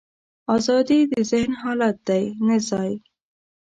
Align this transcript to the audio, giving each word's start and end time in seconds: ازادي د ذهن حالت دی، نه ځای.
ازادي 0.55 0.99
د 1.11 1.13
ذهن 1.31 1.51
حالت 1.61 1.97
دی، 2.09 2.23
نه 2.47 2.57
ځای. 2.69 2.91